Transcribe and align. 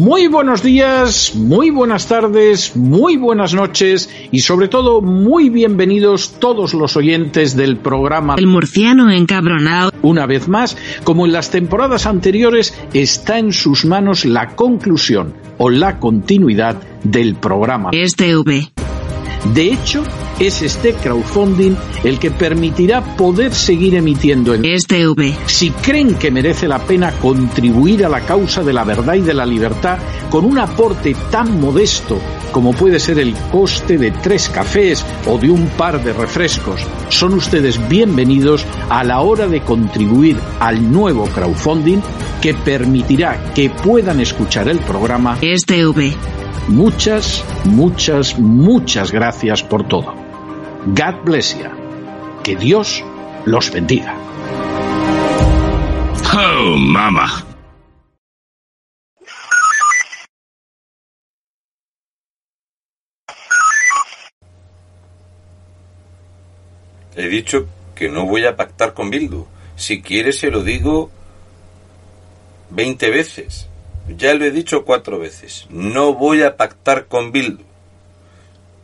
Muy 0.00 0.28
buenos 0.28 0.62
días, 0.62 1.34
muy 1.34 1.68
buenas 1.68 2.08
tardes, 2.08 2.74
muy 2.74 3.18
buenas 3.18 3.52
noches 3.52 4.08
y 4.32 4.40
sobre 4.40 4.66
todo 4.68 5.02
muy 5.02 5.50
bienvenidos 5.50 6.36
todos 6.38 6.72
los 6.72 6.96
oyentes 6.96 7.54
del 7.54 7.76
programa 7.76 8.36
El 8.38 8.46
murciano 8.46 9.10
encabronado. 9.10 9.92
Una 10.00 10.24
vez 10.24 10.48
más, 10.48 10.78
como 11.04 11.26
en 11.26 11.32
las 11.32 11.50
temporadas 11.50 12.06
anteriores, 12.06 12.72
está 12.94 13.38
en 13.38 13.52
sus 13.52 13.84
manos 13.84 14.24
la 14.24 14.56
conclusión 14.56 15.34
o 15.58 15.68
la 15.68 15.98
continuidad 15.98 16.76
del 17.04 17.34
programa. 17.34 17.90
Este 17.92 18.34
V. 18.38 18.72
De 19.52 19.70
hecho, 19.70 20.02
es 20.40 20.62
este 20.62 20.94
crowdfunding 20.94 21.76
el 22.02 22.18
que 22.18 22.30
permitirá 22.30 23.16
poder 23.16 23.54
seguir 23.54 23.94
emitiendo 23.94 24.54
en 24.54 24.64
Este 24.64 25.06
V. 25.06 25.36
si 25.46 25.70
creen 25.70 26.14
que 26.14 26.30
merece 26.30 26.66
la 26.66 26.78
pena 26.78 27.12
contribuir 27.12 28.06
a 28.06 28.08
la 28.08 28.22
causa 28.22 28.62
de 28.62 28.72
la 28.72 28.84
verdad 28.84 29.14
y 29.14 29.20
de 29.20 29.34
la 29.34 29.44
libertad 29.44 29.98
con 30.30 30.46
un 30.46 30.58
aporte 30.58 31.14
tan 31.30 31.60
modesto 31.60 32.18
como 32.52 32.72
puede 32.72 32.98
ser 32.98 33.18
el 33.18 33.34
coste 33.52 33.96
de 33.98 34.10
tres 34.10 34.48
cafés 34.48 35.04
o 35.26 35.38
de 35.38 35.50
un 35.50 35.66
par 35.68 36.02
de 36.02 36.12
refrescos, 36.12 36.80
son 37.08 37.34
ustedes 37.34 37.88
bienvenidos 37.88 38.64
a 38.88 39.04
la 39.04 39.20
hora 39.20 39.46
de 39.46 39.60
contribuir 39.60 40.36
al 40.58 40.90
nuevo 40.90 41.26
crowdfunding 41.26 42.00
que 42.40 42.54
permitirá 42.54 43.52
que 43.54 43.70
puedan 43.70 44.20
escuchar 44.20 44.68
el 44.68 44.78
programa. 44.78 45.38
Este 45.40 45.86
V. 45.86 46.12
Muchas, 46.68 47.44
muchas, 47.64 48.38
muchas 48.38 49.12
gracias 49.12 49.62
por 49.62 49.86
todo. 49.86 50.19
God 50.86 51.24
bless 51.24 51.54
you. 51.58 51.68
Que 52.42 52.56
Dios 52.56 53.04
los 53.44 53.70
bendiga. 53.70 54.16
Oh, 56.32 56.76
mama. 56.78 57.44
He 67.14 67.28
dicho 67.28 67.68
que 67.94 68.08
no 68.08 68.24
voy 68.24 68.46
a 68.46 68.56
pactar 68.56 68.94
con 68.94 69.10
Bildu. 69.10 69.46
Si 69.76 70.00
quiere 70.00 70.32
se 70.32 70.50
lo 70.50 70.62
digo 70.62 71.10
20 72.70 73.10
veces. 73.10 73.68
Ya 74.08 74.32
lo 74.32 74.46
he 74.46 74.50
dicho 74.50 74.86
cuatro 74.86 75.18
veces. 75.18 75.66
No 75.68 76.14
voy 76.14 76.42
a 76.42 76.56
pactar 76.56 77.06
con 77.06 77.32
Bildu. 77.32 77.64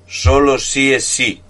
Solo 0.06 0.58
sí 0.58 0.92
es 0.92 1.06
sí. 1.06 1.42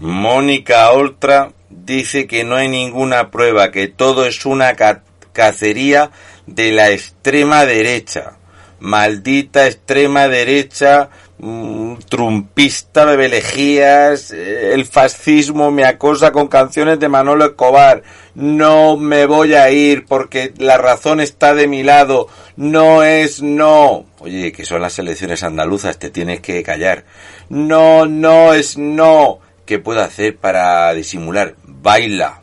Mónica 0.00 0.90
Oltra 0.90 1.52
dice 1.70 2.26
que 2.26 2.44
no 2.44 2.56
hay 2.56 2.68
ninguna 2.68 3.30
prueba, 3.30 3.70
que 3.70 3.88
todo 3.88 4.26
es 4.26 4.44
una 4.46 4.74
ca- 4.74 5.02
cacería 5.32 6.10
de 6.46 6.72
la 6.72 6.90
extrema 6.90 7.66
derecha. 7.66 8.34
Maldita 8.80 9.66
extrema 9.66 10.28
derecha, 10.28 11.08
mm, 11.38 11.94
trumpista, 12.08 13.04
bebelejías, 13.04 14.30
eh, 14.30 14.72
el 14.72 14.86
fascismo 14.86 15.72
me 15.72 15.84
acosa 15.84 16.30
con 16.30 16.46
canciones 16.46 17.00
de 17.00 17.08
Manolo 17.08 17.46
Escobar. 17.46 18.04
No 18.36 18.96
me 18.96 19.26
voy 19.26 19.54
a 19.54 19.68
ir 19.70 20.06
porque 20.06 20.52
la 20.58 20.78
razón 20.78 21.20
está 21.20 21.54
de 21.54 21.66
mi 21.66 21.82
lado. 21.82 22.28
No 22.56 23.02
es 23.02 23.42
no. 23.42 24.04
Oye, 24.20 24.52
que 24.52 24.64
son 24.64 24.80
las 24.80 24.96
elecciones 25.00 25.42
andaluzas, 25.42 25.98
te 25.98 26.10
tienes 26.10 26.40
que 26.40 26.62
callar. 26.62 27.04
No, 27.48 28.06
no 28.06 28.54
es 28.54 28.78
no. 28.78 29.40
¿Qué 29.68 29.78
puedo 29.78 30.00
hacer 30.00 30.34
para 30.38 30.90
disimular? 30.94 31.54
Baila. 31.62 32.40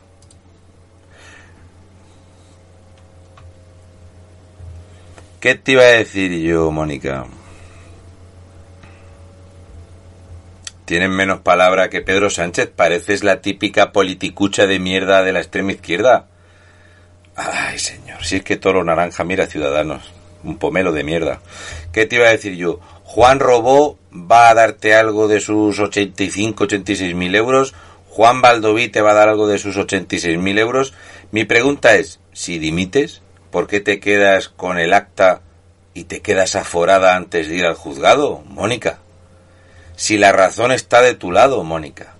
¿Qué 5.40 5.56
te 5.56 5.72
iba 5.72 5.82
a 5.82 5.86
decir 5.86 6.30
yo, 6.40 6.70
Mónica? 6.70 7.26
Tienes 10.84 11.10
menos 11.10 11.40
palabra 11.40 11.90
que 11.90 12.00
Pedro 12.00 12.30
Sánchez. 12.30 12.70
Pareces 12.70 13.24
la 13.24 13.40
típica 13.40 13.90
politicucha 13.90 14.68
de 14.68 14.78
mierda 14.78 15.24
de 15.24 15.32
la 15.32 15.40
extrema 15.40 15.72
izquierda. 15.72 16.28
Ay, 17.34 17.80
señor, 17.80 18.24
si 18.24 18.36
es 18.36 18.44
que 18.44 18.56
todo 18.56 18.74
lo 18.74 18.84
naranja, 18.84 19.24
mira, 19.24 19.48
ciudadanos. 19.48 20.12
Un 20.44 20.58
pomelo 20.58 20.92
de 20.92 21.02
mierda. 21.02 21.40
¿Qué 21.92 22.06
te 22.06 22.14
iba 22.14 22.28
a 22.28 22.30
decir 22.30 22.54
yo? 22.54 22.78
Juan 23.06 23.38
Robó 23.38 23.98
va 24.12 24.50
a 24.50 24.54
darte 24.54 24.94
algo 24.94 25.28
de 25.28 25.40
sus 25.40 25.78
85, 25.78 26.64
86 26.64 27.14
mil 27.14 27.36
euros. 27.36 27.72
Juan 28.08 28.42
Baldoví 28.42 28.88
te 28.88 29.00
va 29.00 29.12
a 29.12 29.14
dar 29.14 29.28
algo 29.28 29.46
de 29.46 29.58
sus 29.58 29.76
86 29.76 30.38
mil 30.38 30.58
euros. 30.58 30.92
Mi 31.30 31.44
pregunta 31.44 31.94
es, 31.94 32.18
si 32.32 32.58
dimites, 32.58 33.22
¿por 33.52 33.68
qué 33.68 33.80
te 33.80 34.00
quedas 34.00 34.48
con 34.48 34.78
el 34.78 34.92
acta 34.92 35.40
y 35.94 36.04
te 36.04 36.20
quedas 36.20 36.56
aforada 36.56 37.14
antes 37.14 37.48
de 37.48 37.54
ir 37.54 37.64
al 37.64 37.74
juzgado, 37.74 38.42
Mónica? 38.48 38.98
Si 39.94 40.18
la 40.18 40.32
razón 40.32 40.72
está 40.72 41.00
de 41.00 41.14
tu 41.14 41.30
lado, 41.30 41.62
Mónica. 41.62 42.14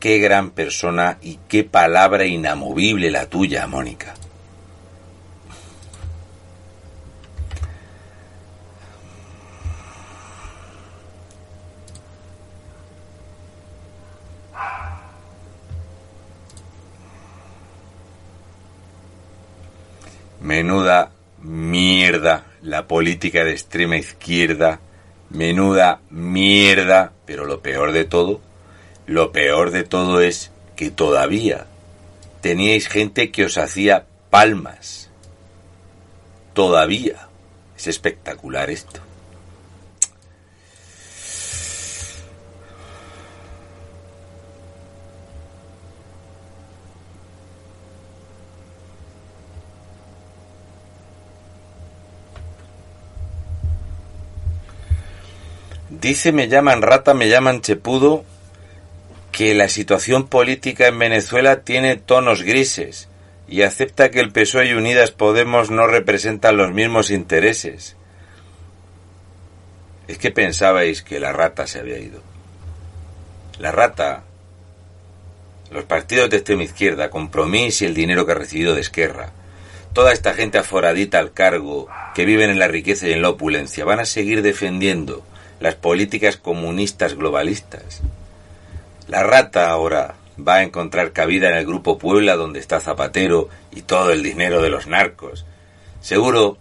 Qué 0.00 0.18
gran 0.18 0.50
persona 0.50 1.16
y 1.22 1.38
qué 1.48 1.62
palabra 1.62 2.26
inamovible 2.26 3.10
la 3.12 3.26
tuya, 3.26 3.68
Mónica. 3.68 4.14
Menuda 20.44 21.10
mierda 21.40 22.44
la 22.60 22.86
política 22.86 23.44
de 23.44 23.52
extrema 23.52 23.96
izquierda. 23.96 24.78
Menuda 25.30 26.02
mierda. 26.10 27.12
Pero 27.24 27.46
lo 27.46 27.62
peor 27.62 27.92
de 27.92 28.04
todo, 28.04 28.42
lo 29.06 29.32
peor 29.32 29.70
de 29.70 29.84
todo 29.84 30.20
es 30.20 30.50
que 30.76 30.90
todavía 30.90 31.64
teníais 32.42 32.88
gente 32.88 33.30
que 33.30 33.46
os 33.46 33.56
hacía 33.56 34.04
palmas. 34.28 35.08
Todavía. 36.52 37.26
Es 37.74 37.86
espectacular 37.86 38.68
esto. 38.68 39.00
Dice 56.04 56.32
me 56.32 56.48
llaman 56.48 56.82
rata, 56.82 57.14
me 57.14 57.30
llaman 57.30 57.62
chepudo, 57.62 58.26
que 59.32 59.54
la 59.54 59.70
situación 59.70 60.26
política 60.26 60.86
en 60.86 60.98
Venezuela 60.98 61.62
tiene 61.62 61.96
tonos 61.96 62.42
grises 62.42 63.08
y 63.48 63.62
acepta 63.62 64.10
que 64.10 64.20
el 64.20 64.30
PSOE 64.30 64.66
y 64.66 64.72
Unidas 64.74 65.12
Podemos 65.12 65.70
no 65.70 65.86
representan 65.86 66.58
los 66.58 66.72
mismos 66.72 67.08
intereses. 67.10 67.96
Es 70.06 70.18
que 70.18 70.30
pensabais 70.30 71.02
que 71.02 71.20
la 71.20 71.32
rata 71.32 71.66
se 71.66 71.78
había 71.78 71.98
ido. 71.98 72.20
La 73.58 73.72
rata, 73.72 74.24
los 75.70 75.84
partidos 75.84 76.28
de 76.28 76.36
extrema 76.36 76.64
izquierda, 76.64 77.08
Compromís 77.08 77.80
y 77.80 77.86
el 77.86 77.94
dinero 77.94 78.26
que 78.26 78.32
ha 78.32 78.34
recibido 78.34 78.74
de 78.74 78.82
Esquerra, 78.82 79.32
toda 79.94 80.12
esta 80.12 80.34
gente 80.34 80.58
aforadita 80.58 81.18
al 81.18 81.32
cargo, 81.32 81.88
que 82.14 82.26
viven 82.26 82.50
en 82.50 82.58
la 82.58 82.68
riqueza 82.68 83.08
y 83.08 83.14
en 83.14 83.22
la 83.22 83.30
opulencia, 83.30 83.86
van 83.86 84.00
a 84.00 84.04
seguir 84.04 84.42
defendiendo 84.42 85.24
las 85.60 85.74
políticas 85.74 86.36
comunistas 86.36 87.14
globalistas. 87.14 88.00
La 89.08 89.22
rata 89.22 89.70
ahora 89.70 90.14
va 90.36 90.56
a 90.56 90.62
encontrar 90.62 91.12
cabida 91.12 91.48
en 91.48 91.56
el 91.56 91.66
Grupo 91.66 91.98
Puebla 91.98 92.36
donde 92.36 92.58
está 92.58 92.80
Zapatero 92.80 93.48
y 93.70 93.82
todo 93.82 94.10
el 94.12 94.22
dinero 94.22 94.60
de 94.62 94.70
los 94.70 94.86
narcos. 94.86 95.44
Seguro 96.00 96.58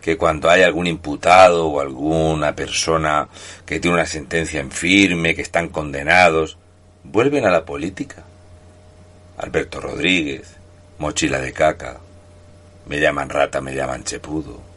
que 0.00 0.16
cuando 0.16 0.48
hay 0.48 0.62
algún 0.62 0.86
imputado 0.86 1.66
o 1.66 1.80
alguna 1.80 2.54
persona 2.54 3.28
que 3.66 3.80
tiene 3.80 3.96
una 3.96 4.06
sentencia 4.06 4.60
en 4.60 4.70
firme, 4.70 5.34
que 5.34 5.42
están 5.42 5.68
condenados, 5.68 6.56
vuelven 7.04 7.44
a 7.44 7.50
la 7.50 7.64
política. 7.64 8.24
Alberto 9.38 9.80
Rodríguez, 9.80 10.56
mochila 10.98 11.40
de 11.40 11.52
caca, 11.52 11.98
me 12.86 12.98
llaman 12.98 13.28
rata, 13.28 13.60
me 13.60 13.74
llaman 13.74 14.04
chepudo. 14.04 14.69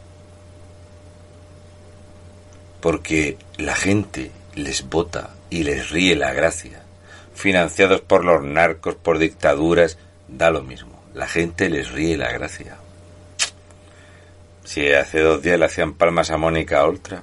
Porque 2.84 3.38
la 3.56 3.74
gente 3.74 4.30
les 4.54 4.90
vota 4.90 5.30
y 5.48 5.62
les 5.62 5.88
ríe 5.88 6.16
la 6.16 6.34
gracia. 6.34 6.82
Financiados 7.32 8.02
por 8.02 8.26
los 8.26 8.44
narcos, 8.44 8.94
por 8.94 9.16
dictaduras, 9.16 9.96
da 10.28 10.50
lo 10.50 10.62
mismo. 10.62 11.02
La 11.14 11.26
gente 11.26 11.70
les 11.70 11.90
ríe 11.92 12.18
la 12.18 12.30
gracia. 12.30 12.76
Si 14.64 14.92
hace 14.92 15.20
dos 15.20 15.40
días 15.40 15.58
le 15.58 15.64
hacían 15.64 15.94
palmas 15.94 16.30
a 16.30 16.36
Mónica 16.36 16.84
Oltra. 16.84 17.22